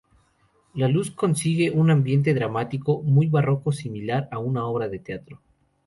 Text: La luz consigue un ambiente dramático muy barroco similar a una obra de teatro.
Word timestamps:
La 0.73 0.87
luz 0.87 1.11
consigue 1.11 1.69
un 1.69 1.91
ambiente 1.91 2.33
dramático 2.33 3.03
muy 3.03 3.27
barroco 3.27 3.71
similar 3.71 4.27
a 4.31 4.39
una 4.39 4.65
obra 4.65 4.87
de 4.89 4.97
teatro. 4.97 5.39